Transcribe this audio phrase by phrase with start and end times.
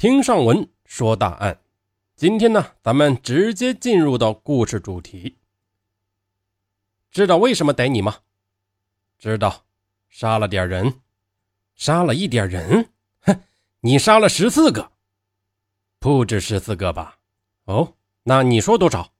[0.00, 1.60] 听上文说大案，
[2.16, 5.36] 今天呢，咱们直接进入到故事主题。
[7.10, 8.20] 知道为什么逮你吗？
[9.18, 9.66] 知道，
[10.08, 11.02] 杀了点人，
[11.74, 12.88] 杀了一点人。
[13.20, 13.42] 哼，
[13.80, 14.90] 你杀了十四个，
[15.98, 17.18] 不止十四个吧？
[17.64, 17.92] 哦，
[18.22, 19.12] 那你说多少？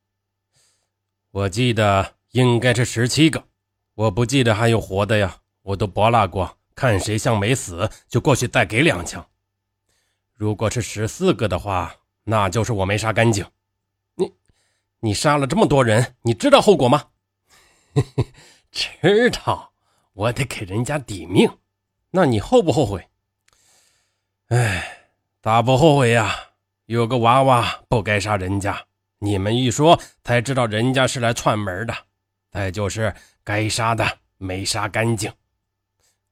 [1.31, 3.45] 我记得应该是十七个，
[3.93, 9.27] 我不记得还有活的呀，我都拨拉过，看谁像没死，就过去再给两枪。
[10.41, 13.45] 如果是十四个的话，那就是我没杀干净。
[14.15, 14.33] 你，
[15.01, 17.09] 你杀了这么多人，你知道后果吗？
[18.73, 19.74] 知道，
[20.15, 21.59] 我得给人家抵命。
[22.12, 23.06] 那你后不后悔？
[24.46, 25.10] 哎，
[25.42, 26.34] 咋不后悔呀？
[26.87, 28.87] 有个娃娃不该杀人家，
[29.18, 31.95] 你们一说才知道人家是来串门的。
[32.51, 35.30] 再就是该杀的没杀干净。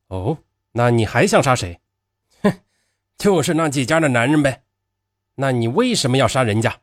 [0.06, 0.38] 哦，
[0.72, 1.78] 那你还想杀谁？
[3.18, 4.62] 就是那几家的男人呗，
[5.34, 6.76] 那你为什么要杀人家？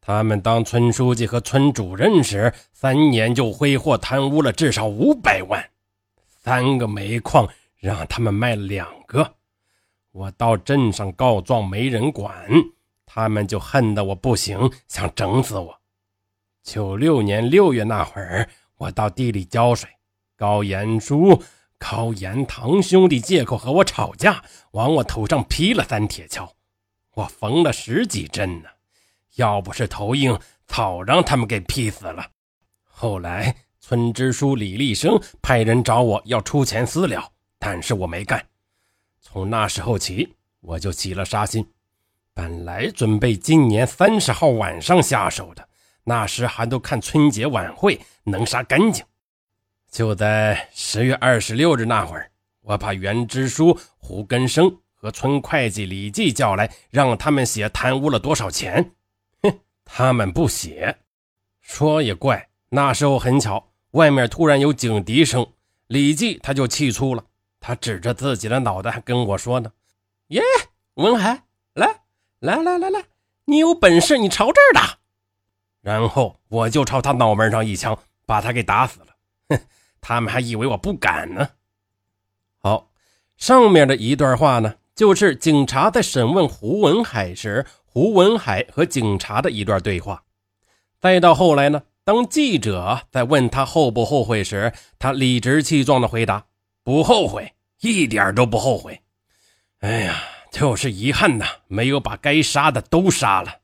[0.00, 5.70] 他们当村书记和村主任时，三年就挥霍贪污了至少五百万，
[6.28, 7.48] 三个煤矿
[7.80, 9.34] 让他们卖两个，
[10.12, 12.46] 我到镇上告状没人管，
[13.04, 15.80] 他们就恨得我不行，想整死我。
[16.62, 19.90] 九六年六月那会儿，我到地里浇水，
[20.36, 21.42] 高延书。
[21.84, 26.48] 靠严堂兄弟借口和我吵架，往我头上劈了三铁锹，
[27.12, 28.70] 我缝了十几针呢。
[29.34, 32.26] 要不是头硬，早让他们给劈死了。
[32.84, 37.22] 后来村支书李立生派人找我要出钱私了，
[37.58, 38.42] 但是我没干。
[39.20, 41.68] 从那时候起，我就起了杀心。
[42.32, 45.68] 本来准备今年三十号晚上下手的，
[46.04, 49.04] 那时还都看春节晚会，能杀干净。
[49.94, 52.28] 就在十月二十六日那会儿，
[52.62, 58.90] 我把原支书胡根生和村会计李记叫来，让他们写贪污了多少钱。
[59.42, 60.98] 哼，他们不写。
[61.60, 65.46] 说也怪，那时候很巧，外面突然有警笛声，
[65.86, 67.24] 李记他就气粗了，
[67.60, 69.70] 他指着自己的脑袋还跟我说呢
[70.30, 70.42] ：“耶，
[70.94, 71.44] 文海，
[71.74, 72.00] 来
[72.40, 73.04] 来来来来，
[73.44, 74.98] 你有本事你朝这儿打。”
[75.80, 77.96] 然后我就朝他脑门上一枪，
[78.26, 79.06] 把他给打死了。
[79.50, 79.60] 哼。
[80.06, 81.48] 他们还以为我不敢呢。
[82.58, 82.90] 好，
[83.38, 90.24] 上面的一段话呢，就是警察在审问胡文海时，胡文海和警察的一段对话。
[91.00, 96.44] 再到后来呢，当记者在问他后不后悔时，他理直气壮的回答
[96.84, 99.00] ：“不后悔，一点都不后悔。”
[99.80, 100.22] 哎呀，
[100.52, 103.60] 就是遗憾呐，没有把该杀的都杀了。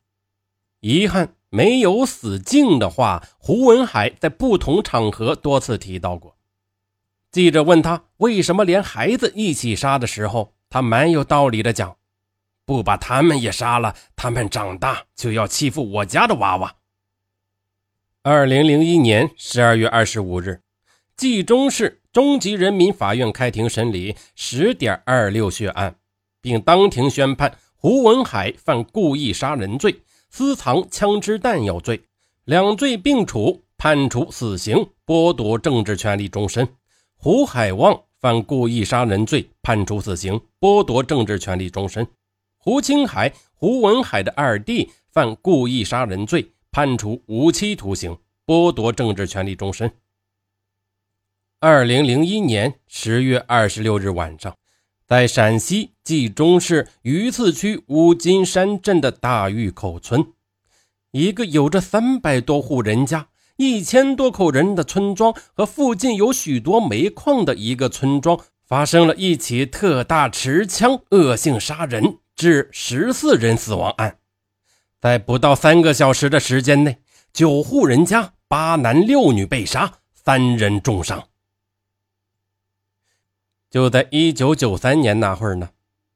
[0.81, 1.34] 遗憾。
[1.50, 6.37] 没有死境的话，胡文海在不同场合多次提到过。
[7.33, 11.97] 记者问他为什么连孩子一起杀的时候，他蛮有道理的讲
[12.65, 16.77] ：“不把他们也杀了，他们长大就要欺负我家的娃娃。”
[18.22, 20.60] 二零零一年十二月二十五日，
[21.16, 25.97] 冀中市中级人民法院开庭审理十点二六血案，
[26.41, 30.03] 并当庭宣判胡文海犯故意杀人罪。
[30.31, 32.01] 私藏枪支弹药罪，
[32.45, 36.67] 两罪并处，判处死刑，剥夺政治权利终身。
[37.17, 42.07] 胡海旺犯故意杀人罪，判处死刑，剥夺政治权利终身。
[42.59, 49.91] 胡青海、胡文海的二弟犯故意杀人罪，判处无期徒刑，剥夺政治权利终身。
[51.59, 54.55] 二零零一年十月二十六日晚上。
[55.10, 60.25] 在陕西冀中市榆次区五金山镇的大峪口村，
[61.10, 63.26] 一个有着三百多户人家、
[63.56, 74.19] 一千多口人的村庄和附近有许多煤矿的一个村庄，发生了一起特大持枪恶性杀人致十四人死亡案。
[75.00, 76.98] 在不到三个小时的时间内，
[77.32, 81.30] 九户人家八男六女被杀，三人重伤。
[83.71, 85.71] 就在一九九三年那会儿呢，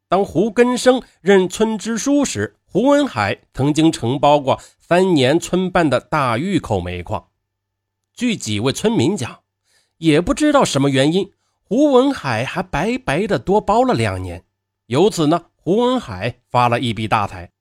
[0.09, 7.29] 当胡根生任村支书时，胡文海曾经承包过三年村办的大峪口煤矿。
[8.13, 9.41] 据几位村民讲，
[9.99, 11.31] 也不知道什么原因，
[11.63, 14.45] 胡文海还白白的多包了两年。
[14.87, 17.53] 由此呢，胡文海发了一笔大财。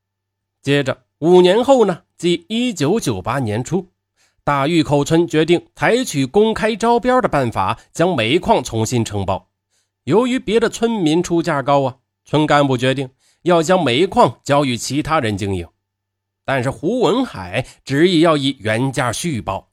[0.60, 3.90] 接着五年后呢，即一九九八年初，
[4.44, 9.50] 大峪口村决定采取公开招标的办法，将煤矿重新承包。
[10.04, 11.96] 由于别的村民出价高啊，
[12.26, 13.10] 村干部决定
[13.44, 15.68] 要将煤矿交予其他人经营。
[16.46, 19.70] 但是胡文海执意要以原价续包。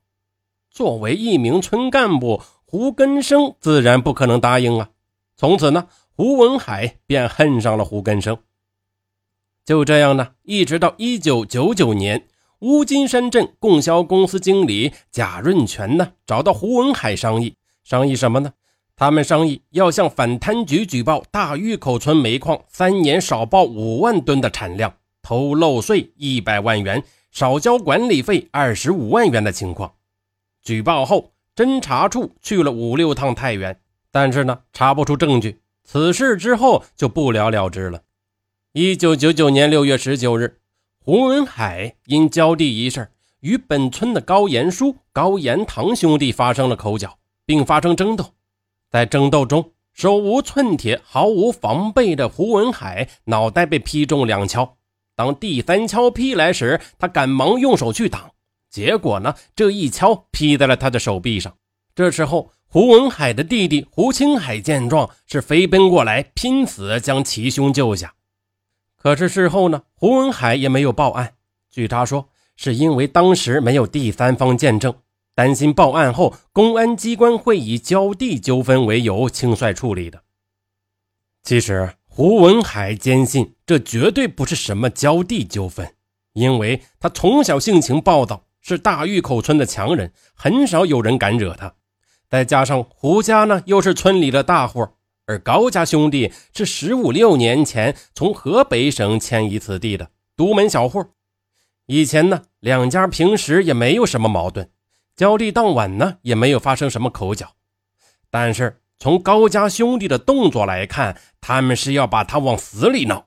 [0.70, 4.90] 作为一名村干部，胡根生自然不可能答应啊。
[5.36, 8.38] 从此呢，胡文海便恨上了胡根生。
[9.64, 12.28] 就这样呢，一直到一九九九年，
[12.60, 18.52] 乌金山镇供销公司经理贾润全呢，找到胡文海商议，商议什么呢？
[19.00, 29.94] 他们商议要向反贪局举报大峪口村煤矿三年少报五万吨的产量，偷漏税一百万元，少交管理费二十五万元的情况。
[30.62, 33.80] 举报后，侦查处去了五六趟太原，
[34.12, 35.62] 但是呢，查不出证据。
[35.82, 38.02] 此事之后就不了了之了。
[38.74, 40.58] 一九九九年六月十九日，
[41.02, 43.08] 胡文海因交地一事
[43.40, 47.16] 与本村的高延书、高延堂兄弟发生了口角，
[47.46, 48.34] 并发生争斗。
[48.90, 54.76] 在争斗中，手无寸铁、毫无防备的胡文海脑袋被劈中两敲。
[55.14, 58.32] 当第三敲劈来时，他赶忙用手去挡，
[58.68, 61.54] 结果呢，这一敲劈在了他的手臂上。
[61.94, 68.14] 这时候，胡文海的弟弟胡青海见状，是飞奔过来，拼死将其兄救下。
[68.96, 71.34] 可是事后呢，胡文海也没有报案。
[71.70, 74.94] 据他说，是因为当时没有第三方见证。
[75.40, 80.22] 担心报案后，公安机关会以交地纠纷为由轻率处理的。
[81.42, 85.94] 其实，胡文海坚信这绝对不是什么交地纠纷，
[86.34, 91.72] 因为他从小性情暴躁，是大峪口村的强人，很少有人敢惹他。
[92.28, 94.86] 再加上胡家呢，又是村里的大户，
[95.24, 101.02] 而高家兄弟是十五六年前从河北省迁移此地的独门小户，
[101.86, 104.68] 以前呢，两家平时也没有什么矛盾。
[105.20, 107.52] 交地当晚呢，也没有发生什么口角，
[108.30, 113.26] 但是从高家兄弟的动作来看，他们是要把他往死里闹，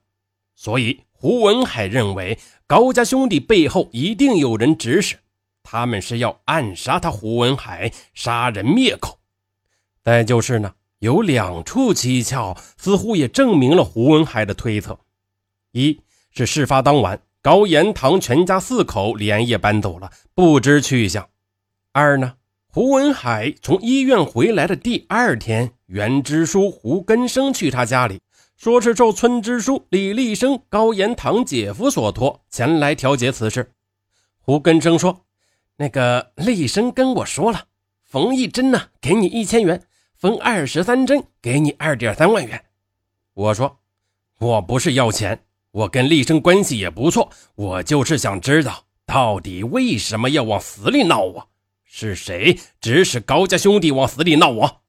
[0.56, 5.18] 所以胡文海认为高家兄弟背后一定有人指使，
[5.62, 9.20] 他们是要暗杀他胡文海，杀人灭口。
[10.02, 14.98] 再就是呢，有两处蹊跷，似乎也证明了胡文海的推测：
[15.74, 16.02] 一
[16.32, 21.30] 是事发当晚，高延堂全家四口连夜搬走了，不知去向。
[21.96, 28.20] 二呢，胡文海从医院回来的第二天，袁支书胡根生去他家里，
[28.58, 33.74] 说是受村支书李立生、高延堂姐夫所托前来调解此事。
[34.40, 35.24] 胡根生说
[35.78, 37.66] ：“那个立生跟我说了，
[38.02, 39.78] 缝一针呢，给你一千元；
[40.18, 42.66] 缝二十三针，给你二点三万元。”
[43.36, 43.78] 我说
[44.42, 51.50] ：“我不是要钱，我跟立生关系也不错，我就是想知道到底为什么要往死里闹我。”
[51.96, 54.82] 是谁指使高家兄弟往死里闹我？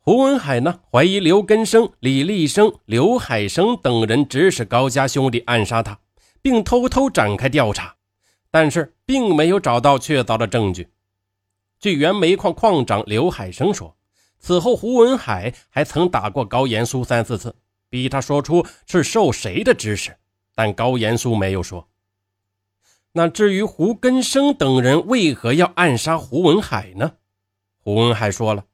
[0.00, 0.80] 胡文海呢？
[0.92, 5.98] 怀疑刘根生、李立生、刘海生等人指使高家兄弟暗杀他，
[6.42, 7.96] 并偷偷展开调查，
[8.50, 10.90] 但是并没有找到确凿的证据。
[11.80, 13.96] 据原煤矿矿长刘海生说，
[14.38, 17.56] 此后胡文海还曾打过高延苏三四次，
[17.88, 20.14] 逼他说出是受谁的指使，
[20.54, 21.88] 但高延苏没有说。
[23.18, 27.14] 那至于胡根生等人为何要暗杀胡文海呢？
[27.82, 28.66] 胡文海说了，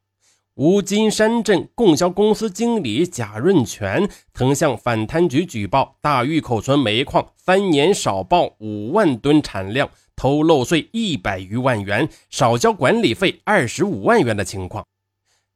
[0.57, 14.85] 乌金山镇供销公司经理贾润全曾向反贪局举报大峪口村煤矿三年少报五万吨产量，偷漏税一百余万元，少交管理费二十五万元的情况。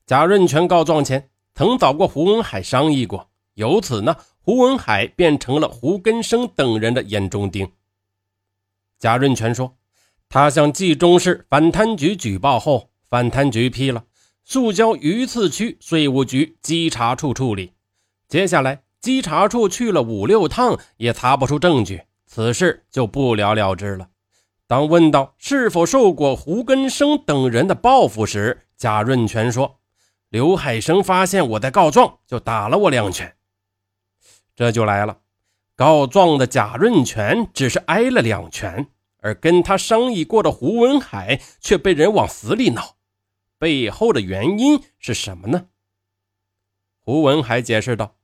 [0.07, 7.71] 贾润全告状前曾找过胡文海商议过，由此呢，胡文海变成了胡根生等人的眼中钉。
[8.99, 9.77] 贾润全说
[10.29, 14.05] ：“他向冀中市反贪局举报后，反贪局批了，
[14.45, 17.75] 速交榆次区税务局稽查处处理。
[18.29, 24.09] 接下来，稽查处去了五六趟，也查不出证据，此事就不了了之了。
[24.67, 29.79] 当问到是否受过胡根生等人的报复时，贾润全说
[30.29, 33.37] ：‘刘海生发现我在告状，就打了我两拳。’
[34.57, 35.19] 这就来了。”
[35.79, 42.97] 告状的贾润全只是挨了两拳，而跟他商议过的胡文海却被人往死里闹，
[43.61, 45.67] 背后的原因是什么呢？
[46.99, 48.17] 胡文海解释道：“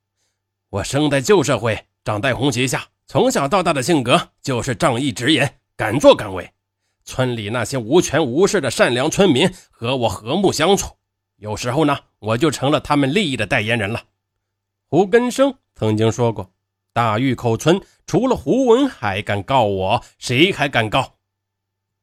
[0.69, 6.51] 我生在旧社会，长在红旗下，从小到大的性格就是仗义直言，敢作敢为。
[7.05, 10.97] 村里那些无权无势的善良村民和我和睦相处，
[11.37, 14.03] 有时候呢，我就成了他们利益的代言人了。”
[14.91, 16.51] 胡根生曾经说过。
[16.95, 21.17] 大峪口村除了胡文海敢告我，谁还敢告？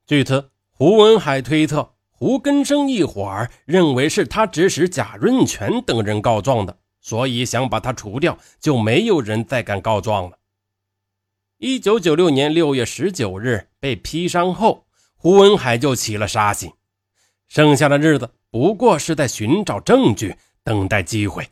[0.06, 10.40] 据此，胡文海推测胡根生一伙儿认为是他指使贾润全等人告状的，所以想把他除掉，就没有人再敢告状了。
[11.58, 16.70] 一九九六年六月十九日被批伤后，胡文海就起了杀心，
[17.48, 21.48] 剩下的日子不过是在寻找证据，等待机会。